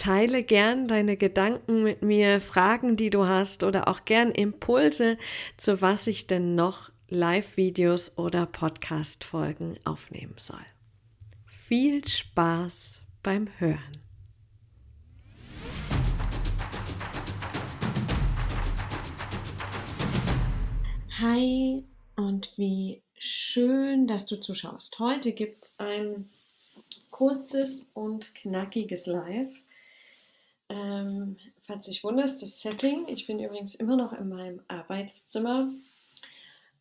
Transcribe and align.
Teile 0.00 0.42
gern 0.42 0.88
deine 0.88 1.18
Gedanken 1.18 1.82
mit 1.82 2.00
mir, 2.00 2.40
Fragen, 2.40 2.96
die 2.96 3.10
du 3.10 3.26
hast 3.26 3.64
oder 3.64 3.86
auch 3.86 4.06
gern 4.06 4.30
Impulse, 4.30 5.18
zu 5.58 5.82
was 5.82 6.06
ich 6.06 6.26
denn 6.26 6.54
noch 6.54 6.90
Live-Videos 7.10 8.16
oder 8.16 8.46
Podcast-Folgen 8.46 9.78
aufnehmen 9.84 10.36
soll. 10.38 10.64
Viel 11.44 12.08
Spaß 12.08 13.02
beim 13.22 13.48
Hören. 13.58 13.92
Hi 21.18 21.84
und 22.16 22.54
wie 22.56 23.02
schön, 23.18 24.06
dass 24.06 24.24
du 24.24 24.40
zuschaust. 24.40 24.98
Heute 24.98 25.32
gibt 25.32 25.66
es 25.66 25.78
ein 25.78 26.30
kurzes 27.10 27.90
und 27.92 28.34
knackiges 28.34 29.04
Live 29.04 29.50
ähm, 30.70 31.36
falls 31.64 31.86
dich 31.86 32.02
wunderst, 32.04 32.42
das 32.42 32.60
Setting. 32.60 33.08
Ich 33.08 33.26
bin 33.26 33.40
übrigens 33.40 33.74
immer 33.74 33.96
noch 33.96 34.12
in 34.12 34.28
meinem 34.28 34.62
Arbeitszimmer. 34.68 35.72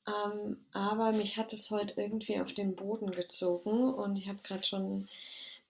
Ähm, 0.08 0.58
aber 0.72 1.12
mich 1.12 1.38
hat 1.38 1.54
es 1.54 1.72
heute 1.72 2.00
irgendwie 2.00 2.40
auf 2.40 2.54
den 2.54 2.76
Boden 2.76 3.12
gezogen 3.12 3.94
und 3.94 4.16
ich 4.16 4.28
habe 4.28 4.40
gerade 4.44 4.64
schon 4.64 5.02
ein 5.02 5.10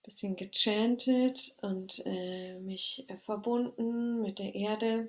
bisschen 0.04 0.36
gechantet 0.36 1.56
und 1.62 2.02
äh, 2.06 2.58
mich 2.60 3.06
verbunden 3.24 4.22
mit 4.22 4.38
der 4.38 4.54
Erde 4.54 5.08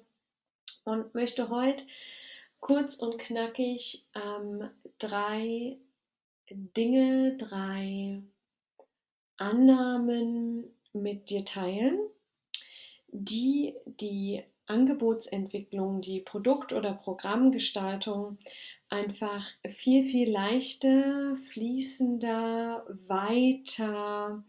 und 0.86 1.14
möchte 1.14 1.50
heute 1.50 1.86
kurz 2.60 2.96
und 2.96 3.18
knackig 3.20 4.06
ähm, 4.16 4.70
drei 5.00 5.78
Dinge, 6.50 7.38
drei 7.38 8.22
Annahmen 9.38 10.66
mit 10.94 11.30
dir 11.30 11.46
teilen, 11.46 12.00
die 13.12 13.76
die 13.86 14.44
Angebotsentwicklung, 14.72 16.02
die 16.02 16.22
Produkt- 16.22 16.74
oder 16.74 16.94
Programmgestaltung 16.94 18.38
einfach 18.90 19.46
viel, 19.70 20.08
viel 20.08 20.30
leichter, 20.32 21.36
fließender, 21.38 22.86
weiter 23.08 24.44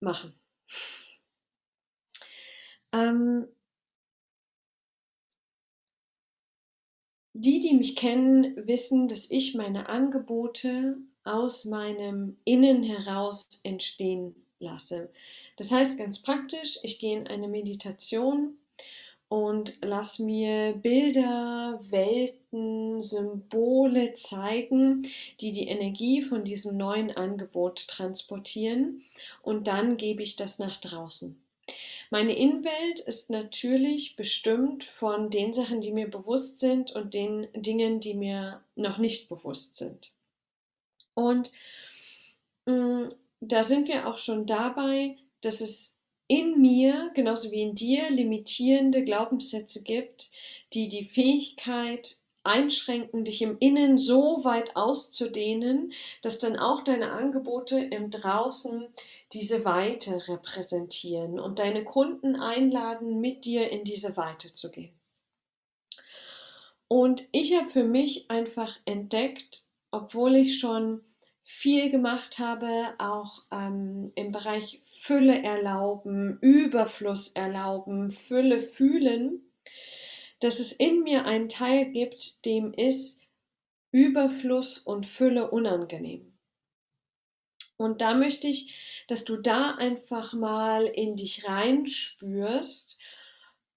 machen. 0.00 0.34
Ähm, 2.92 3.46
die, 7.34 7.60
die 7.60 7.74
mich 7.74 7.96
kennen, 7.96 8.66
wissen, 8.66 9.08
dass 9.08 9.30
ich 9.30 9.54
meine 9.54 9.88
Angebote 9.88 10.96
aus 11.24 11.66
meinem 11.66 12.38
Innen 12.44 12.82
heraus 12.82 13.60
entstehen 13.62 14.47
lasse. 14.60 15.10
Das 15.56 15.70
heißt 15.70 15.98
ganz 15.98 16.22
praktisch, 16.22 16.78
ich 16.82 16.98
gehe 16.98 17.18
in 17.18 17.26
eine 17.26 17.48
Meditation 17.48 18.58
und 19.28 19.74
lass 19.82 20.18
mir 20.18 20.72
Bilder, 20.72 21.78
Welten, 21.90 23.02
Symbole 23.02 24.14
zeigen, 24.14 25.08
die 25.40 25.52
die 25.52 25.68
Energie 25.68 26.22
von 26.22 26.44
diesem 26.44 26.76
neuen 26.76 27.10
Angebot 27.10 27.88
transportieren 27.88 29.02
und 29.42 29.66
dann 29.66 29.96
gebe 29.96 30.22
ich 30.22 30.36
das 30.36 30.58
nach 30.58 30.78
draußen. 30.78 31.38
Meine 32.10 32.34
Innenwelt 32.34 33.00
ist 33.00 33.28
natürlich 33.28 34.16
bestimmt 34.16 34.82
von 34.82 35.28
den 35.28 35.52
Sachen, 35.52 35.82
die 35.82 35.92
mir 35.92 36.08
bewusst 36.08 36.58
sind 36.58 36.92
und 36.92 37.12
den 37.12 37.48
Dingen, 37.52 38.00
die 38.00 38.14
mir 38.14 38.62
noch 38.76 38.96
nicht 38.96 39.28
bewusst 39.28 39.74
sind. 39.74 40.12
Und 41.12 41.52
mm, 42.64 43.08
da 43.40 43.62
sind 43.62 43.88
wir 43.88 44.06
auch 44.06 44.18
schon 44.18 44.46
dabei, 44.46 45.16
dass 45.40 45.60
es 45.60 45.94
in 46.26 46.60
mir, 46.60 47.10
genauso 47.14 47.50
wie 47.50 47.62
in 47.62 47.74
dir, 47.74 48.10
limitierende 48.10 49.02
Glaubenssätze 49.02 49.82
gibt, 49.82 50.30
die 50.74 50.88
die 50.88 51.04
Fähigkeit 51.04 52.18
einschränken, 52.44 53.24
dich 53.24 53.42
im 53.42 53.58
Innen 53.58 53.98
so 53.98 54.44
weit 54.44 54.76
auszudehnen, 54.76 55.92
dass 56.22 56.38
dann 56.38 56.56
auch 56.56 56.82
deine 56.82 57.12
Angebote 57.12 57.78
im 57.78 58.10
Draußen 58.10 58.88
diese 59.32 59.64
Weite 59.64 60.28
repräsentieren 60.28 61.38
und 61.38 61.58
deine 61.58 61.84
Kunden 61.84 62.36
einladen, 62.36 63.20
mit 63.20 63.44
dir 63.44 63.70
in 63.70 63.84
diese 63.84 64.16
Weite 64.16 64.52
zu 64.52 64.70
gehen. 64.70 64.98
Und 66.88 67.28
ich 67.32 67.54
habe 67.54 67.68
für 67.68 67.84
mich 67.84 68.30
einfach 68.30 68.78
entdeckt, 68.86 69.62
obwohl 69.90 70.36
ich 70.36 70.58
schon 70.58 71.02
viel 71.50 71.90
gemacht 71.90 72.38
habe, 72.38 72.94
auch 72.98 73.42
ähm, 73.50 74.12
im 74.16 74.32
Bereich 74.32 74.82
Fülle 74.84 75.42
erlauben, 75.42 76.38
Überfluss 76.42 77.28
erlauben, 77.28 78.10
Fülle 78.10 78.60
fühlen, 78.60 79.40
dass 80.40 80.60
es 80.60 80.72
in 80.72 81.02
mir 81.02 81.24
einen 81.24 81.48
Teil 81.48 81.86
gibt, 81.86 82.44
dem 82.44 82.74
ist 82.74 83.22
Überfluss 83.92 84.76
und 84.76 85.06
Fülle 85.06 85.50
unangenehm. 85.50 86.38
Und 87.78 88.02
da 88.02 88.12
möchte 88.12 88.46
ich, 88.46 88.74
dass 89.08 89.24
du 89.24 89.38
da 89.38 89.74
einfach 89.76 90.34
mal 90.34 90.84
in 90.84 91.16
dich 91.16 91.48
reinspürst 91.48 92.98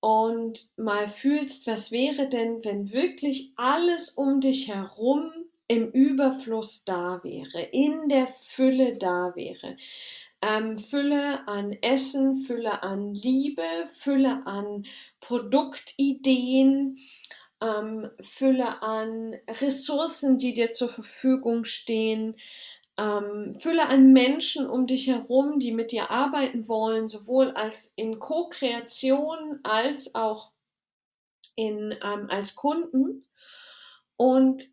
und 0.01 0.71
mal 0.75 1.07
fühlst, 1.07 1.67
was 1.67 1.93
wäre 1.93 2.27
denn, 2.27 2.65
wenn 2.65 2.91
wirklich 2.91 3.53
alles 3.55 4.09
um 4.09 4.41
dich 4.41 4.67
herum 4.67 5.31
im 5.71 5.89
Überfluss 5.91 6.83
da 6.83 7.21
wäre, 7.23 7.61
in 7.61 8.09
der 8.09 8.27
Fülle 8.27 8.97
da 8.97 9.31
wäre. 9.35 9.77
Ähm, 10.41 10.77
Fülle 10.77 11.47
an 11.47 11.71
Essen, 11.81 12.41
Fülle 12.41 12.83
an 12.83 13.13
Liebe, 13.13 13.63
Fülle 13.93 14.45
an 14.45 14.85
Produktideen, 15.21 16.97
ähm, 17.61 18.09
Fülle 18.19 18.81
an 18.81 19.37
Ressourcen, 19.47 20.37
die 20.37 20.53
dir 20.53 20.73
zur 20.73 20.89
Verfügung 20.89 21.63
stehen, 21.63 22.35
ähm, 22.97 23.55
Fülle 23.57 23.87
an 23.87 24.11
Menschen 24.11 24.69
um 24.69 24.87
dich 24.87 25.07
herum, 25.07 25.59
die 25.59 25.71
mit 25.71 25.93
dir 25.93 26.11
arbeiten 26.11 26.67
wollen, 26.67 27.07
sowohl 27.07 27.51
als 27.51 27.93
in 27.95 28.19
Co-Kreation 28.19 29.61
als 29.63 30.15
auch 30.15 30.51
in, 31.55 31.95
ähm, 32.03 32.27
als 32.29 32.57
Kunden. 32.57 33.23
Und 34.17 34.67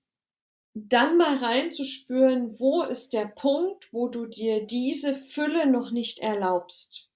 dann 0.86 1.16
mal 1.16 1.38
reinzuspüren, 1.38 2.58
wo 2.60 2.82
ist 2.82 3.12
der 3.12 3.26
Punkt, 3.26 3.92
wo 3.92 4.08
du 4.08 4.26
dir 4.26 4.66
diese 4.66 5.14
Fülle 5.14 5.66
noch 5.66 5.90
nicht 5.90 6.18
erlaubst. 6.18 7.08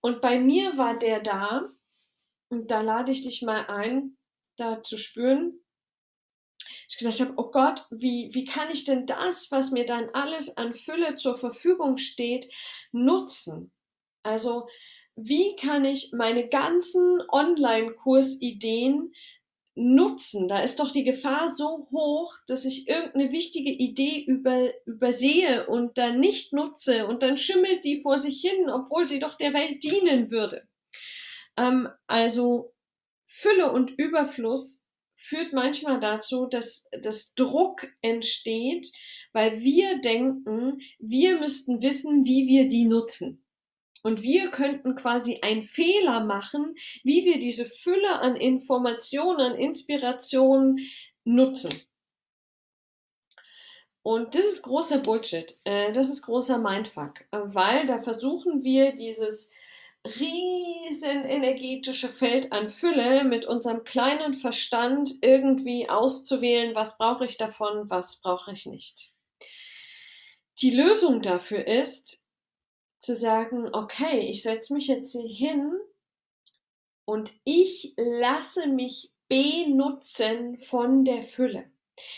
Und 0.00 0.20
bei 0.20 0.38
mir 0.38 0.76
war 0.76 0.98
der 0.98 1.20
da, 1.20 1.70
und 2.48 2.70
da 2.70 2.80
lade 2.80 3.12
ich 3.12 3.22
dich 3.22 3.42
mal 3.42 3.66
ein, 3.66 4.16
da 4.56 4.82
zu 4.82 4.96
spüren. 4.96 5.60
Ich 6.88 6.98
gesagt 6.98 7.20
habe, 7.20 7.34
oh 7.36 7.50
Gott, 7.50 7.86
wie, 7.90 8.30
wie 8.32 8.44
kann 8.44 8.70
ich 8.70 8.84
denn 8.84 9.06
das, 9.06 9.50
was 9.50 9.70
mir 9.70 9.86
dann 9.86 10.10
alles 10.10 10.56
an 10.56 10.72
Fülle 10.72 11.16
zur 11.16 11.36
Verfügung 11.36 11.96
steht, 11.96 12.50
nutzen? 12.90 13.72
Also, 14.22 14.68
wie 15.14 15.54
kann 15.56 15.84
ich 15.84 16.12
meine 16.12 16.48
ganzen 16.48 17.22
Online-Kursideen 17.28 19.12
nutzen. 19.80 20.48
Da 20.48 20.60
ist 20.60 20.78
doch 20.78 20.90
die 20.90 21.04
Gefahr 21.04 21.48
so 21.48 21.88
hoch, 21.90 22.34
dass 22.46 22.64
ich 22.64 22.86
irgendeine 22.88 23.32
wichtige 23.32 23.70
Idee 23.70 24.22
über, 24.26 24.68
übersehe 24.84 25.66
und 25.66 25.96
dann 25.98 26.20
nicht 26.20 26.52
nutze 26.52 27.06
und 27.06 27.22
dann 27.22 27.36
schimmelt 27.36 27.84
die 27.84 28.00
vor 28.00 28.18
sich 28.18 28.40
hin, 28.40 28.68
obwohl 28.68 29.08
sie 29.08 29.18
doch 29.18 29.36
der 29.36 29.54
Welt 29.54 29.82
dienen 29.82 30.30
würde. 30.30 30.68
Ähm, 31.56 31.88
also 32.06 32.74
Fülle 33.24 33.72
und 33.72 33.92
Überfluss 33.92 34.84
führt 35.14 35.52
manchmal 35.52 36.00
dazu, 36.00 36.46
dass, 36.46 36.88
dass 37.02 37.34
Druck 37.34 37.88
entsteht, 38.02 38.90
weil 39.32 39.60
wir 39.60 40.00
denken, 40.00 40.80
wir 40.98 41.38
müssten 41.38 41.82
wissen, 41.82 42.24
wie 42.24 42.46
wir 42.46 42.68
die 42.68 42.84
nutzen. 42.84 43.44
Und 44.02 44.22
wir 44.22 44.50
könnten 44.50 44.94
quasi 44.94 45.40
einen 45.42 45.62
Fehler 45.62 46.24
machen, 46.24 46.74
wie 47.04 47.24
wir 47.24 47.38
diese 47.38 47.66
Fülle 47.66 48.20
an 48.20 48.36
Informationen, 48.36 49.52
an 49.52 49.58
Inspirationen 49.58 50.78
nutzen. 51.24 51.70
Und 54.02 54.34
das 54.34 54.46
ist 54.46 54.62
großer 54.62 54.98
Bullshit. 54.98 55.58
Äh, 55.64 55.92
das 55.92 56.08
ist 56.08 56.22
großer 56.22 56.58
Mindfuck, 56.58 57.26
weil 57.30 57.86
da 57.86 58.02
versuchen 58.02 58.64
wir 58.64 58.96
dieses 58.96 59.50
riesen 60.04 61.24
energetische 61.26 62.08
Feld 62.08 62.52
an 62.52 62.70
Fülle 62.70 63.24
mit 63.24 63.44
unserem 63.44 63.84
kleinen 63.84 64.34
Verstand 64.34 65.12
irgendwie 65.20 65.90
auszuwählen, 65.90 66.74
was 66.74 66.96
brauche 66.96 67.26
ich 67.26 67.36
davon, 67.36 67.90
was 67.90 68.20
brauche 68.22 68.52
ich 68.52 68.64
nicht. 68.64 69.12
Die 70.62 70.70
Lösung 70.70 71.20
dafür 71.20 71.66
ist, 71.66 72.19
zu 73.00 73.16
sagen, 73.16 73.74
okay, 73.74 74.28
ich 74.28 74.42
setze 74.42 74.72
mich 74.74 74.86
jetzt 74.86 75.12
hier 75.12 75.28
hin 75.28 75.72
und 77.06 77.32
ich 77.44 77.94
lasse 77.96 78.68
mich 78.68 79.12
benutzen 79.26 80.58
von 80.58 81.04
der 81.04 81.22
Fülle. 81.22 81.70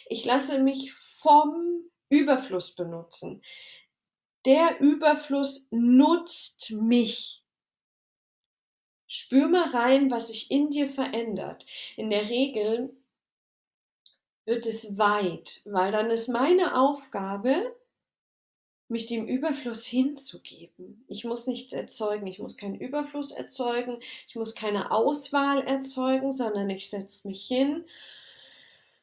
Ich 0.07 0.25
lasse 0.25 0.63
mich 0.63 0.93
vom 0.93 1.85
Überfluss 2.09 2.75
benutzen. 2.75 3.43
Der 4.45 4.81
Überfluss 4.81 5.69
nutzt 5.71 6.73
mich. 6.73 7.45
Spür 9.07 9.49
mal 9.49 9.71
rein, 9.71 10.11
was 10.11 10.29
sich 10.29 10.51
in 10.51 10.71
dir 10.71 10.89
verändert. 10.89 11.65
In 11.97 12.11
der 12.11 12.29
Regel 12.29 12.97
wird 14.45 14.67
es 14.67 14.99
weit, 14.99 15.63
weil 15.67 15.93
dann 15.93 16.11
ist 16.11 16.29
meine 16.29 16.77
Aufgabe, 16.81 17.77
mich 18.93 19.07
dem 19.07 19.27
Überfluss 19.27 19.85
hinzugeben. 19.87 21.05
Ich 21.09 21.25
muss 21.25 21.47
nichts 21.47 21.73
erzeugen, 21.73 22.27
ich 22.27 22.39
muss 22.39 22.57
keinen 22.57 22.79
Überfluss 22.79 23.33
erzeugen, 23.33 23.99
ich 24.29 24.37
muss 24.37 24.55
keine 24.55 24.91
Auswahl 24.91 25.63
erzeugen, 25.67 26.31
sondern 26.31 26.71
ich 26.71 26.89
setze 26.89 27.27
mich 27.27 27.47
hin, 27.47 27.85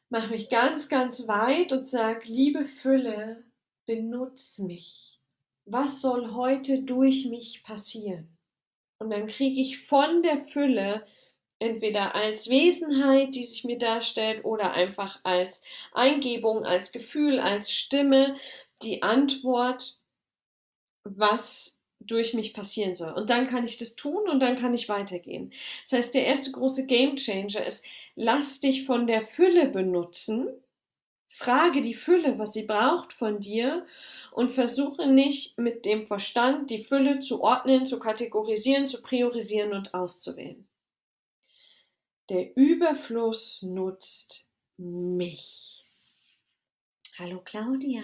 mache 0.08 0.30
mich 0.30 0.48
ganz, 0.48 0.88
ganz 0.88 1.28
weit 1.28 1.72
und 1.72 1.86
sage, 1.86 2.22
liebe 2.24 2.66
Fülle, 2.66 3.42
benutze 3.86 4.64
mich. 4.64 5.18
Was 5.66 6.00
soll 6.00 6.34
heute 6.34 6.82
durch 6.82 7.26
mich 7.26 7.62
passieren? 7.62 8.28
Und 8.98 9.10
dann 9.10 9.26
kriege 9.28 9.60
ich 9.60 9.78
von 9.78 10.22
der 10.22 10.36
Fülle 10.36 11.06
entweder 11.58 12.14
als 12.14 12.48
Wesenheit, 12.48 13.34
die 13.34 13.44
sich 13.44 13.64
mir 13.64 13.78
darstellt, 13.78 14.44
oder 14.44 14.72
einfach 14.72 15.20
als 15.24 15.62
Eingebung, 15.92 16.64
als 16.64 16.90
Gefühl, 16.90 17.38
als 17.38 17.72
Stimme, 17.72 18.36
die 18.82 19.02
Antwort, 19.02 20.00
was 21.04 21.80
durch 22.00 22.34
mich 22.34 22.54
passieren 22.54 22.94
soll. 22.94 23.12
Und 23.12 23.30
dann 23.30 23.46
kann 23.46 23.64
ich 23.64 23.76
das 23.76 23.94
tun 23.94 24.28
und 24.28 24.40
dann 24.40 24.56
kann 24.56 24.74
ich 24.74 24.88
weitergehen. 24.88 25.52
Das 25.84 25.92
heißt, 25.92 26.14
der 26.14 26.26
erste 26.26 26.50
große 26.50 26.86
Game 26.86 27.16
Changer 27.16 27.64
ist, 27.64 27.84
lass 28.16 28.60
dich 28.60 28.86
von 28.86 29.06
der 29.06 29.22
Fülle 29.22 29.68
benutzen, 29.68 30.48
frage 31.28 31.82
die 31.82 31.94
Fülle, 31.94 32.38
was 32.38 32.54
sie 32.54 32.64
braucht 32.64 33.12
von 33.12 33.40
dir 33.40 33.86
und 34.32 34.50
versuche 34.50 35.06
nicht 35.06 35.58
mit 35.58 35.84
dem 35.84 36.06
Verstand 36.06 36.70
die 36.70 36.82
Fülle 36.82 37.20
zu 37.20 37.42
ordnen, 37.42 37.86
zu 37.86 37.98
kategorisieren, 37.98 38.88
zu 38.88 39.02
priorisieren 39.02 39.72
und 39.72 39.94
auszuwählen. 39.94 40.66
Der 42.30 42.56
Überfluss 42.56 43.62
nutzt 43.62 44.48
mich. 44.76 45.84
Hallo 47.18 47.42
Claudia. 47.44 48.02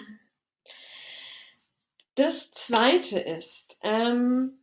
Das 2.17 2.51
zweite 2.51 3.21
ist, 3.21 3.79
ähm, 3.83 4.59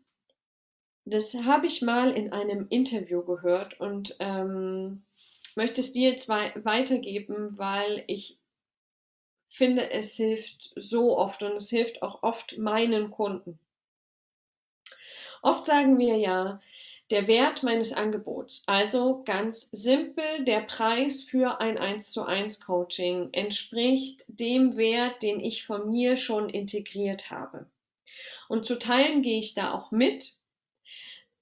das 1.06 1.36
habe 1.36 1.68
ich 1.68 1.84
mal 1.84 2.12
in 2.12 2.34
einem 2.34 2.68
Interview 2.70 3.24
gehört 3.24 3.80
und 3.80 4.16
ähm, 4.20 5.06
möchte 5.56 5.82
es 5.82 5.94
dir 5.94 6.10
jetzt 6.10 6.30
weitergeben, 6.30 7.56
weil 7.58 8.04
ich 8.08 8.40
finde, 9.50 9.92
es 9.92 10.16
hilft 10.16 10.74
so 10.76 11.16
oft 11.16 11.44
und 11.44 11.52
es 11.52 11.70
hilft 11.70 12.02
auch 12.02 12.24
oft 12.24 12.58
meinen 12.58 13.12
Kunden. 13.12 13.60
Oft 15.44 15.68
sagen 15.68 16.00
wir 16.00 16.18
ja, 16.18 16.60
der 17.12 17.28
Wert 17.28 17.64
meines 17.64 17.94
Angebots, 17.94 18.64
also 18.66 19.24
ganz 19.26 19.70
simpel, 19.72 20.46
der 20.46 20.62
Preis 20.62 21.24
für 21.24 21.60
ein 21.60 21.78
1 21.78 22.12
zu 22.12 22.24
1 22.24 22.62
Coaching 22.62 23.30
entspricht 23.34 24.24
dem 24.28 24.78
Wert, 24.78 25.22
den 25.22 25.40
ich 25.40 25.66
von 25.66 25.90
mir 25.90 26.16
schon 26.18 26.50
integriert 26.50 27.30
habe. 27.30 27.70
Und 28.48 28.66
zu 28.66 28.80
teilen 28.80 29.22
gehe 29.22 29.40
ich 29.40 29.54
da 29.54 29.74
auch 29.74 29.92
mit. 29.92 30.38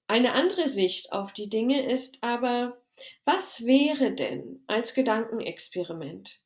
Eine 0.07 0.33
andere 0.33 0.67
Sicht 0.67 1.13
auf 1.13 1.31
die 1.31 1.49
Dinge 1.49 1.89
ist 1.89 2.17
aber, 2.21 2.81
was 3.23 3.65
wäre 3.65 4.13
denn 4.13 4.63
als 4.67 4.93
Gedankenexperiment, 4.93 6.41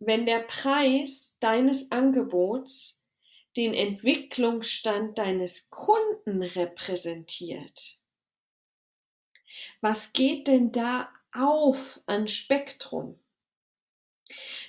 wenn 0.00 0.26
der 0.26 0.40
Preis 0.40 1.36
deines 1.40 1.90
Angebots 1.92 3.02
den 3.56 3.74
Entwicklungsstand 3.74 5.16
deines 5.18 5.70
Kunden 5.70 6.42
repräsentiert? 6.42 7.99
Was 9.80 10.12
geht 10.12 10.46
denn 10.46 10.72
da 10.72 11.08
auf 11.32 12.00
an 12.06 12.28
Spektrum? 12.28 13.18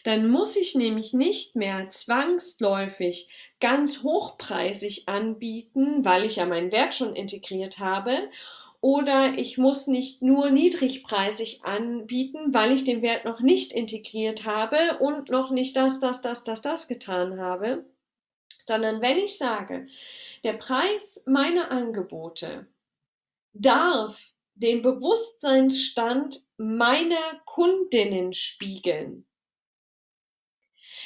Dann 0.03 0.29
muss 0.29 0.55
ich 0.55 0.73
nämlich 0.75 1.13
nicht 1.13 1.55
mehr 1.55 1.89
zwangsläufig 1.89 3.29
ganz 3.59 4.03
hochpreisig 4.03 5.07
anbieten, 5.07 6.03
weil 6.03 6.25
ich 6.25 6.37
ja 6.37 6.45
meinen 6.45 6.71
Wert 6.71 6.95
schon 6.95 7.15
integriert 7.15 7.79
habe 7.79 8.29
oder 8.81 9.37
ich 9.37 9.59
muss 9.59 9.85
nicht 9.85 10.23
nur 10.23 10.49
niedrigpreisig 10.49 11.63
anbieten, 11.63 12.51
weil 12.51 12.71
ich 12.71 12.83
den 12.83 13.03
Wert 13.03 13.25
noch 13.25 13.39
nicht 13.39 13.71
integriert 13.71 14.45
habe 14.45 14.97
und 14.99 15.29
noch 15.29 15.51
nicht 15.51 15.75
das, 15.75 15.99
das, 15.99 16.21
das, 16.21 16.43
das, 16.43 16.63
das 16.63 16.87
getan 16.87 17.39
habe, 17.39 17.85
sondern 18.65 19.01
wenn 19.01 19.17
ich 19.17 19.37
sage, 19.37 19.87
der 20.43 20.53
Preis 20.53 21.23
meiner 21.27 21.69
Angebote 21.69 22.65
darf 23.53 24.33
den 24.55 24.81
Bewusstseinsstand 24.81 26.39
meiner 26.57 27.41
Kundinnen 27.45 28.33
spiegeln, 28.33 29.25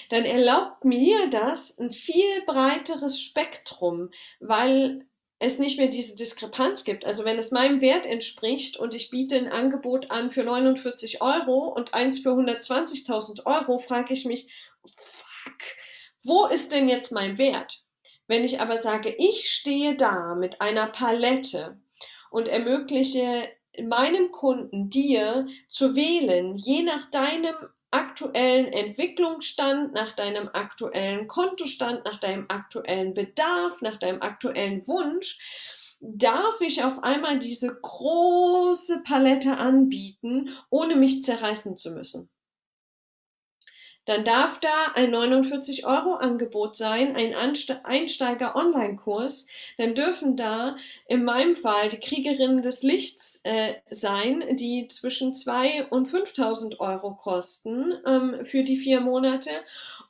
dann 0.10 0.26
erlaubt 0.26 0.86
mir 0.86 1.30
das 1.30 1.78
ein 1.80 1.92
viel 1.92 2.42
breiteres 2.46 3.20
Spektrum, 3.22 4.12
weil 4.40 5.08
es 5.40 5.60
nicht 5.60 5.78
mehr 5.78 5.88
diese 5.88 6.16
Diskrepanz 6.16 6.84
gibt. 6.84 7.06
Also 7.06 7.26
wenn 7.26 7.38
es 7.38 7.52
meinem 7.52 7.82
Wert 7.82 8.06
entspricht 8.06 8.78
und 8.78 8.96
ich 8.96 9.10
biete 9.10 9.36
ein 9.38 9.52
Angebot 9.52 10.12
an 10.12 10.30
für 10.30 10.44
49 10.44 11.22
Euro 11.22 11.68
und 11.68 11.94
eins 11.94 12.20
für 12.20 12.30
120.000 12.30 13.46
Euro, 13.46 13.80
frage 13.80 14.14
ich 14.14 14.26
mich, 14.26 14.48
fuck, 14.98 15.60
wo 16.24 16.46
ist 16.46 16.72
denn 16.72 16.88
jetzt 16.88 17.12
mein 17.12 17.38
Wert? 17.38 17.84
Wenn 18.28 18.44
ich 18.44 18.60
aber 18.60 18.82
sage, 18.82 19.14
ich 19.18 19.50
stehe 19.50 19.96
da 19.96 20.36
mit 20.36 20.62
einer 20.62 20.88
Palette 20.88 21.80
und 22.30 22.48
ermögliche 22.48 23.50
meinem 23.84 24.32
Kunden, 24.32 24.90
dir 24.90 25.48
zu 25.68 25.96
wählen, 25.96 26.56
je 26.56 26.84
nach 26.84 27.10
deinem 27.12 27.56
aktuellen 27.92 28.68
Entwicklungsstand, 28.68 29.94
nach 29.94 30.12
deinem 30.14 30.50
aktuellen 30.50 31.28
Kontostand, 31.28 32.04
nach 32.06 32.20
deinem 32.20 32.46
aktuellen 32.50 33.14
Bedarf, 33.14 33.82
nach 33.82 33.98
deinem 33.98 34.22
aktuellen 34.22 34.86
Wunsch, 34.88 35.40
darf 36.02 36.60
ich 36.62 36.84
auf 36.84 37.04
einmal 37.04 37.40
diese 37.40 37.74
große 37.74 39.02
Palette 39.04 39.58
anbieten, 39.58 40.50
ohne 40.70 40.96
mich 40.96 41.24
zerreißen 41.24 41.78
zu 41.78 41.92
müssen 41.92 42.30
dann 44.06 44.24
darf 44.24 44.60
da 44.60 44.92
ein 44.94 45.12
49 45.12 45.86
Euro 45.86 46.16
Angebot 46.16 46.76
sein, 46.76 47.16
ein 47.16 47.34
Einsteiger 47.34 48.56
Online-Kurs, 48.56 49.48
dann 49.78 49.96
dürfen 49.96 50.36
da 50.36 50.78
in 51.08 51.24
meinem 51.24 51.56
Fall 51.56 51.90
die 51.90 52.00
Kriegerinnen 52.00 52.62
des 52.62 52.84
Lichts 52.84 53.42
äh, 53.44 53.74
sein, 53.90 54.44
die 54.58 54.88
zwischen 54.88 55.34
2 55.34 55.88
und 55.88 56.06
5000 56.06 56.80
Euro 56.80 57.16
kosten 57.16 57.94
ähm, 58.06 58.46
für 58.46 58.64
die 58.64 58.78
vier 58.78 59.02
Monate. 59.02 59.52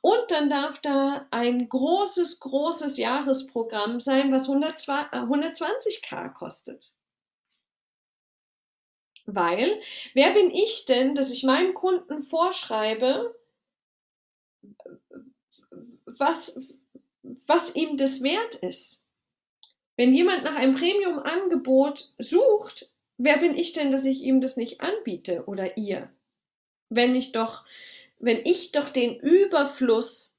Und 0.02 0.30
dann 0.30 0.50
darf 0.50 0.78
da 0.80 1.26
ein 1.30 1.68
großes, 1.68 2.40
großes 2.40 2.98
Jahresprogramm 2.98 4.00
sein, 4.00 4.30
was 4.30 4.48
120k 4.48 6.26
äh, 6.26 6.28
kostet. 6.34 6.96
Weil, 9.24 9.80
wer 10.14 10.30
bin 10.30 10.52
ich 10.52 10.86
denn, 10.86 11.16
dass 11.16 11.32
ich 11.32 11.42
meinem 11.42 11.74
Kunden 11.74 12.22
vorschreibe, 12.22 13.34
was, 16.18 16.60
was 17.46 17.74
ihm 17.74 17.96
das 17.96 18.22
wert 18.22 18.56
ist. 18.56 19.04
Wenn 19.96 20.14
jemand 20.14 20.44
nach 20.44 20.56
einem 20.56 20.74
Premium-Angebot 20.74 22.12
sucht, 22.18 22.90
wer 23.16 23.38
bin 23.38 23.56
ich 23.56 23.72
denn, 23.72 23.90
dass 23.90 24.04
ich 24.04 24.20
ihm 24.20 24.40
das 24.40 24.56
nicht 24.56 24.80
anbiete 24.80 25.44
oder 25.46 25.76
ihr? 25.76 26.10
Wenn 26.88 27.14
ich 27.14 27.32
doch, 27.32 27.64
wenn 28.18 28.44
ich 28.44 28.72
doch 28.72 28.90
den 28.90 29.18
Überfluss 29.18 30.34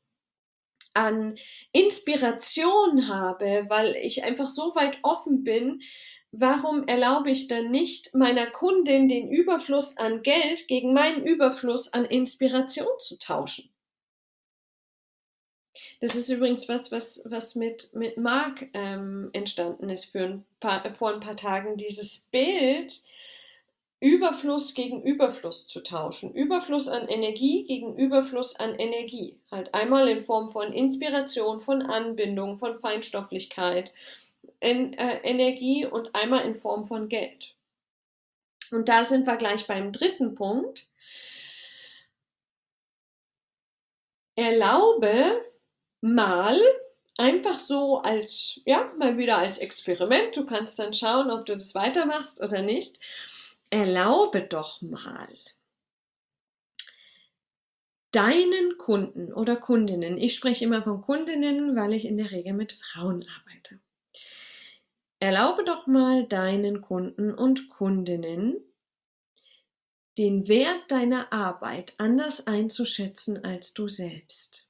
an 0.94 1.38
Inspiration 1.74 3.08
habe, 3.08 3.66
weil 3.68 3.96
ich 3.96 4.24
einfach 4.24 4.50
so 4.50 4.76
weit 4.76 5.00
offen 5.04 5.44
bin, 5.44 5.82
warum 6.32 6.88
erlaube 6.88 7.32
ich 7.32 7.48
dann 7.48 7.72
nicht 7.72 8.14
meiner 8.16 8.48
Kundin 8.48 9.08
den 9.08 9.30
Überfluss 9.30 9.98
an 9.98 10.22
Geld 10.24 10.68
gegen 10.68 10.94
meinen 10.94 11.24
Überfluss 11.24 11.94
an 11.94 12.06
Inspiration 12.06 13.00
zu 13.00 13.18
tauschen? 13.20 13.70
Das 16.00 16.16
ist 16.16 16.30
übrigens 16.30 16.70
was, 16.70 16.92
was, 16.92 17.24
was 17.26 17.56
mit, 17.56 17.94
mit 17.96 18.18
Marc 18.18 18.68
ähm, 18.74 19.30
entstanden 19.34 19.90
ist 19.90 20.06
für 20.06 20.26
ein 20.26 20.46
paar, 20.60 20.94
vor 20.96 21.14
ein 21.14 21.20
paar 21.20 21.38
Tagen. 21.38 21.78
Dieses 21.78 22.20
Bild, 22.32 23.02
Überfluss 24.00 24.76
gegen 24.76 25.02
Überfluss 25.02 25.68
zu 25.68 25.82
tauschen. 25.82 26.32
Überfluss 26.34 26.88
an 26.88 27.08
Energie 27.08 27.66
gegen 27.66 27.98
Überfluss 27.98 28.56
an 28.56 28.76
Energie. 28.76 29.40
Halt 29.52 29.74
einmal 29.74 30.08
in 30.08 30.22
Form 30.22 30.50
von 30.50 30.72
Inspiration, 30.72 31.62
von 31.62 31.82
Anbindung, 31.82 32.60
von 32.60 32.78
Feinstofflichkeit, 32.80 33.92
in, 34.60 34.94
äh, 34.94 35.18
Energie 35.24 35.86
und 35.88 36.14
einmal 36.14 36.46
in 36.46 36.54
Form 36.54 36.86
von 36.86 37.10
Geld. 37.10 37.56
Und 38.72 38.88
da 38.88 39.04
sind 39.04 39.26
wir 39.26 39.38
gleich 39.38 39.66
beim 39.66 39.92
dritten 39.92 40.36
Punkt. 40.36 40.92
Erlaube 44.36 45.44
mal 46.14 46.60
einfach 47.18 47.60
so 47.60 48.00
als, 48.00 48.60
ja, 48.66 48.92
mal 48.98 49.18
wieder 49.18 49.38
als 49.38 49.58
Experiment. 49.58 50.36
Du 50.36 50.46
kannst 50.46 50.80
dann 50.80 50.94
schauen, 50.94 51.32
ob 51.32 51.46
du 51.46 51.54
das 51.54 51.76
weitermachst 51.76 52.42
oder 52.42 52.62
nicht. 52.62 53.00
Erlaube 53.70 54.42
doch 54.42 54.82
mal 54.82 55.28
deinen 58.12 58.78
Kunden 58.78 59.34
oder 59.34 59.56
Kundinnen, 59.58 60.18
ich 60.18 60.34
spreche 60.34 60.66
immer 60.66 60.82
von 60.82 61.02
Kundinnen, 61.02 61.76
weil 61.76 61.94
ich 61.94 62.06
in 62.06 62.18
der 62.18 62.32
Regel 62.32 62.54
mit 62.54 62.74
Frauen 62.74 63.24
arbeite. 63.40 63.80
Erlaube 65.20 65.64
doch 65.64 65.88
mal 65.88 66.26
deinen 66.26 66.82
Kunden 66.82 67.34
und 67.34 67.70
Kundinnen, 67.70 68.58
den 70.18 70.48
Wert 70.48 70.90
deiner 70.90 71.32
Arbeit 71.32 71.94
anders 71.98 72.48
einzuschätzen 72.48 73.44
als 73.44 73.74
du 73.74 73.88
selbst. 73.88 74.67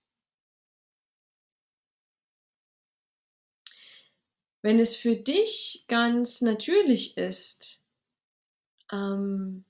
Wenn 4.67 4.81
es 4.81 4.97
für 4.97 5.15
dich 5.15 5.85
ganz 5.87 6.41
natürlich 6.41 7.15
ist, 7.15 7.81
ähm, 8.91 9.63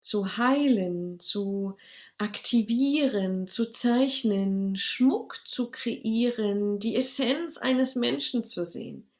zu 0.00 0.36
heilen, 0.36 1.18
zu 1.18 1.76
aktivieren, 2.16 3.48
zu 3.48 3.72
zeichnen, 3.72 4.76
Schmuck 4.76 5.40
zu 5.44 5.72
kreieren, 5.72 6.78
die 6.78 6.94
Essenz 6.94 7.58
eines 7.58 7.96
Menschen 7.96 8.44
zu 8.44 8.64
sehen. 8.64 9.10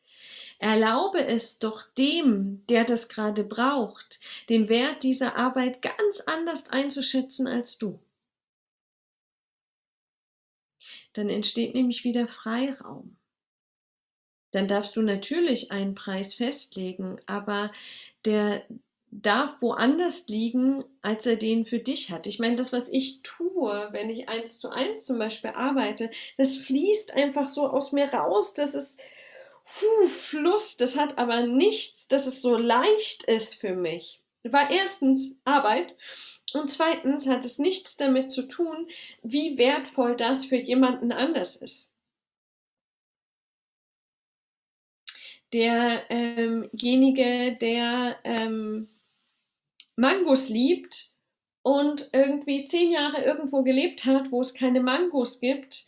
Erlaube 0.61 1.26
es 1.26 1.59
doch 1.59 1.83
dem, 1.99 2.64
der 2.69 2.85
das 2.85 3.09
gerade 3.09 3.43
braucht, 3.43 4.21
den 4.49 4.69
Wert 4.69 5.02
dieser 5.02 5.35
Arbeit 5.35 5.83
ganz 5.83 6.21
anders 6.21 6.71
einzuschätzen 6.71 7.49
als 7.49 7.78
du. 7.78 7.99
Dann 11.12 11.28
entsteht 11.28 11.75
nämlich 11.75 12.05
wieder 12.05 12.28
Freiraum 12.28 13.16
dann 14.57 14.69
darfst 14.69 14.97
du 14.97 15.03
natürlich 15.03 15.71
einen 15.71 15.95
Preis 15.95 16.33
festlegen, 16.33 17.21
aber 17.27 17.71
der 18.25 18.63
darf 19.11 19.61
woanders 19.61 20.29
liegen, 20.29 20.83
als 21.03 21.27
er 21.27 21.37
den 21.37 21.67
für 21.67 21.79
dich 21.79 22.11
hat. 22.11 22.27
Ich 22.27 22.39
meine, 22.39 22.57
das, 22.57 22.73
was 22.73 22.89
ich 22.89 23.21
tue, 23.23 23.89
wenn 23.93 24.09
ich 24.09 24.31
eins 24.31 24.59
zu 24.59 24.71
eins 24.71 25.05
zum 25.05 25.19
Beispiel 25.19 25.51
arbeite, 25.51 26.11
das 26.39 26.57
fließt 26.57 27.15
einfach 27.15 27.49
so 27.49 27.69
aus 27.69 27.93
mir 27.93 28.07
raus. 28.07 28.55
Das 28.55 28.75
ist 28.75 28.99
puh, 29.65 30.09
Fluss. 30.09 30.79
Das 30.79 30.97
hat 30.97 31.19
aber 31.19 31.47
nichts, 31.47 32.09
dass 32.09 32.27
es 32.27 32.41
so 32.41 32.57
leicht 32.57 33.25
ist 33.25 33.57
für 33.57 33.75
mich, 33.75 34.23
war 34.43 34.71
erstens 34.71 35.37
Arbeit 35.45 35.95
und 36.55 36.71
zweitens 36.71 37.27
hat 37.27 37.45
es 37.45 37.59
nichts 37.59 37.99
damit 37.99 38.31
zu 38.31 38.49
tun, 38.49 38.89
wie 39.23 39.59
wertvoll 39.59 40.17
das 40.17 40.47
für 40.47 40.57
jemanden 40.57 41.13
anders 41.13 41.57
ist. 41.57 41.96
Derjenige, 45.53 47.57
der 47.61 48.17
ähm, 48.25 48.88
Mangos 49.97 50.49
liebt 50.49 51.12
und 51.62 52.11
irgendwie 52.12 52.67
zehn 52.67 52.93
Jahre 52.93 53.23
irgendwo 53.23 53.62
gelebt 53.62 54.05
hat, 54.05 54.33
wo 54.33 54.41
es 54.41 54.55
keine 54.55 54.81
Mangos 54.81 55.41
gibt, 55.41 55.87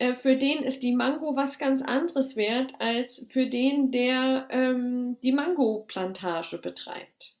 äh, 0.00 0.14
für 0.14 0.36
den 0.36 0.62
ist 0.62 0.82
die 0.82 0.94
Mango 0.94 1.36
was 1.36 1.58
ganz 1.58 1.82
anderes 1.82 2.34
wert 2.34 2.72
als 2.80 3.26
für 3.30 3.46
den, 3.46 3.92
der 3.92 4.48
ähm, 4.50 5.18
die 5.22 5.32
Mango-Plantage 5.32 6.58
betreibt. 6.58 7.36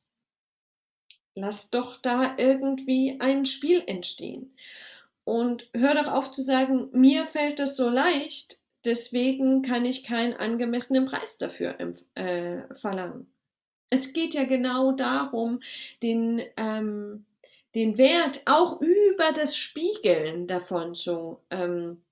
Lass 1.34 1.70
doch 1.70 2.00
da 2.02 2.36
irgendwie 2.36 3.16
ein 3.18 3.46
Spiel 3.46 3.82
entstehen. 3.86 4.54
Und 5.24 5.70
hör 5.74 5.94
doch 5.94 6.08
auf 6.08 6.32
zu 6.32 6.42
sagen, 6.42 6.88
mir 6.92 7.26
fällt 7.26 7.60
das 7.60 7.76
so 7.76 7.88
leicht, 7.88 8.59
deswegen 8.84 9.62
kann 9.62 9.84
ich 9.84 10.04
keinen 10.04 10.34
angemessenen 10.34 11.06
Preis 11.06 11.38
dafür 11.38 11.76
äh, 12.14 12.74
verlangen. 12.74 13.32
Es 13.90 14.12
geht 14.12 14.34
ja 14.34 14.44
genau 14.44 14.92
darum, 14.92 15.60
den, 16.02 16.42
ähm, 16.56 17.24
den 17.74 17.98
Wert 17.98 18.42
auch 18.46 18.80
über 18.80 19.32
das 19.34 19.56
Spiegeln 19.56 20.46
davon 20.46 20.94
zu, 20.94 21.40
ähm, 21.50 22.02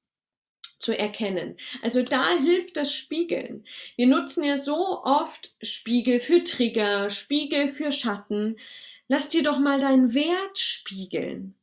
zu 0.79 0.97
erkennen. 0.97 1.57
Also 1.83 2.03
da 2.03 2.31
hilft 2.37 2.77
das 2.77 2.93
Spiegeln. 2.93 3.65
Wir 3.97 4.07
nutzen 4.07 4.45
ja 4.45 4.57
so 4.57 5.03
oft 5.05 5.55
Spiegel 5.63 6.21
für 6.21 6.43
Trigger, 6.45 7.11
Spiegel 7.11 7.69
für 7.69 7.93
Schatten. 7.93 8.59
Lass 9.09 9.29
dir 9.29 9.43
doch 9.43 9.59
mal 9.59 9.81
deinen 9.81 10.15
Wert 10.15 10.59
spiegeln. 10.59 11.58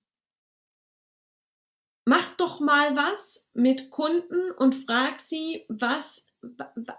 Mach 2.06 2.36
doch 2.38 2.60
mal 2.60 2.96
was 2.96 3.50
mit 3.54 3.90
Kunden 3.90 4.52
und 4.52 4.76
frag 4.76 5.22
sie, 5.22 5.66
was 5.68 6.28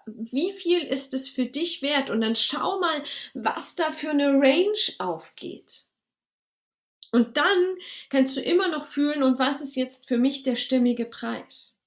wie 0.07 0.53
viel 0.53 0.81
ist 0.81 1.15
es 1.15 1.29
für 1.29 1.47
dich 1.47 1.83
wert? 1.83 2.11
Und 2.11 2.21
dann 2.21 2.37
schau 2.37 2.81
mal, 2.81 3.03
was 3.35 3.77
da 3.77 3.91
für 3.91 4.11
eine 4.11 4.33
Range 4.33 4.75
aufgeht. 4.99 5.87
Und 7.13 7.37
dann 7.37 7.77
kannst 8.11 8.37
du 8.37 8.41
immer 8.41 8.69
noch 8.69 8.85
fühlen, 8.85 9.23
und 9.23 9.39
was 9.39 9.61
ist 9.61 9.77
jetzt 9.77 10.09
für 10.09 10.19
mich 10.19 10.43
der 10.43 10.57
stimmige 10.57 11.07
Preis? 11.07 11.81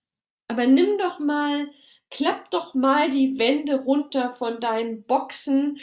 Aber 0.47 0.65
nimm 0.65 0.97
doch 0.97 1.19
mal, 1.19 1.69
klapp 2.09 2.49
doch 2.51 2.73
mal 2.73 3.11
die 3.11 3.37
Wände 3.37 3.81
runter 3.81 4.31
von 4.31 4.59
deinen 4.59 5.03
Boxen, 5.03 5.79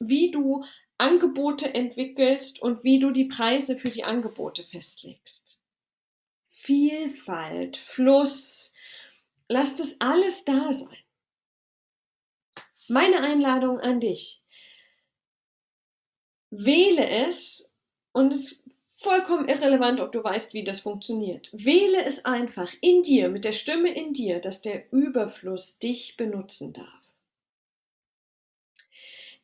wie 0.00 0.30
du 0.30 0.64
Angebote 0.96 1.74
entwickelst 1.74 2.60
und 2.60 2.82
wie 2.82 2.98
du 2.98 3.12
die 3.12 3.26
Preise 3.26 3.76
für 3.76 3.90
die 3.90 4.02
Angebote 4.02 4.64
festlegst. 4.64 5.47
Vielfalt, 6.68 7.78
Fluss, 7.78 8.74
lass 9.48 9.76
das 9.76 9.98
alles 10.02 10.44
da 10.44 10.70
sein. 10.70 10.98
Meine 12.88 13.22
Einladung 13.22 13.80
an 13.80 14.00
dich. 14.00 14.42
Wähle 16.50 17.08
es 17.08 17.72
und 18.12 18.34
es 18.34 18.52
ist 18.52 18.64
vollkommen 18.90 19.48
irrelevant, 19.48 19.98
ob 20.00 20.12
du 20.12 20.22
weißt, 20.22 20.52
wie 20.52 20.62
das 20.62 20.80
funktioniert. 20.80 21.48
Wähle 21.54 22.04
es 22.04 22.26
einfach 22.26 22.70
in 22.82 23.02
dir, 23.02 23.30
mit 23.30 23.46
der 23.46 23.54
Stimme 23.54 23.90
in 23.94 24.12
dir, 24.12 24.38
dass 24.38 24.60
der 24.60 24.92
Überfluss 24.92 25.78
dich 25.78 26.18
benutzen 26.18 26.74
darf. 26.74 27.14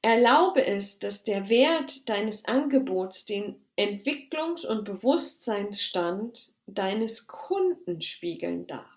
Erlaube 0.03 0.67
es, 0.67 0.99
dass 0.99 1.25
der 1.25 1.49
Wert 1.49 2.07
deines 2.11 2.45
Angebots 2.45 3.25
den 3.25 3.65
Entwicklungs- 3.79 4.67
und 4.67 4.85
Bewusstseinsstand 4.85 6.54
deines 6.67 7.27
Kunden 7.27 8.01
spiegeln 8.01 8.67
darf 8.67 8.95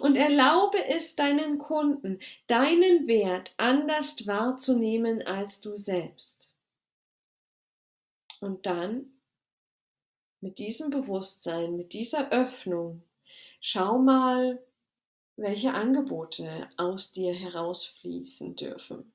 und 0.00 0.16
erlaube 0.16 0.84
es 0.86 1.16
deinen 1.16 1.58
Kunden, 1.58 2.20
deinen 2.46 3.06
Wert 3.06 3.54
anders 3.56 4.26
wahrzunehmen 4.26 5.22
als 5.22 5.60
du 5.60 5.76
selbst. 5.76 6.54
Und 8.40 8.66
dann 8.66 9.12
mit 10.40 10.58
diesem 10.58 10.90
Bewusstsein, 10.90 11.76
mit 11.76 11.92
dieser 11.92 12.30
Öffnung, 12.30 13.02
schau 13.60 13.98
mal, 13.98 14.62
welche 15.36 15.72
Angebote 15.72 16.68
aus 16.76 17.12
dir 17.12 17.32
herausfließen 17.32 18.56
dürfen. 18.56 19.12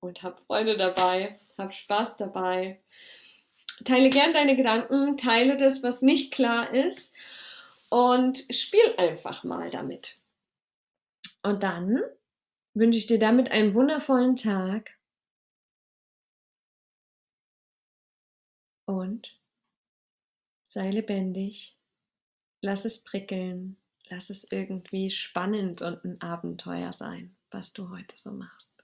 Und 0.00 0.22
hab 0.22 0.38
Freude 0.38 0.76
dabei, 0.76 1.40
hab 1.58 1.72
Spaß 1.72 2.16
dabei 2.16 2.80
Teile 3.84 4.10
gern 4.10 4.32
deine 4.32 4.56
Gedanken, 4.56 5.16
teile 5.16 5.56
das, 5.56 5.82
was 5.82 6.02
nicht 6.02 6.32
klar 6.32 6.72
ist 6.72 7.14
und 7.88 8.38
spiel 8.50 8.94
einfach 8.96 9.44
mal 9.44 9.70
damit. 9.70 10.18
Und 11.42 11.62
dann 11.62 12.02
wünsche 12.74 12.98
ich 12.98 13.06
dir 13.06 13.18
damit 13.18 13.50
einen 13.50 13.74
wundervollen 13.74 14.36
Tag 14.36 14.98
und 18.86 19.38
sei 20.62 20.90
lebendig, 20.90 21.76
lass 22.60 22.84
es 22.84 23.02
prickeln, 23.02 23.76
lass 24.08 24.30
es 24.30 24.50
irgendwie 24.50 25.10
spannend 25.10 25.82
und 25.82 26.04
ein 26.04 26.20
Abenteuer 26.20 26.92
sein, 26.92 27.36
was 27.50 27.72
du 27.72 27.90
heute 27.90 28.16
so 28.16 28.32
machst. 28.32 28.75